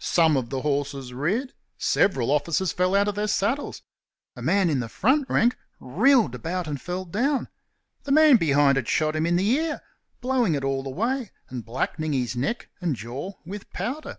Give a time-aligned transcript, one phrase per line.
[0.00, 3.80] Some of the horses reared; several officers fell out of their saddles;
[4.34, 7.46] a man in the front rank reeled about and fell down;
[8.02, 9.80] the man behind had shot him in the ear,
[10.20, 14.18] blowing it all away and blackening his neck and jaw with powder.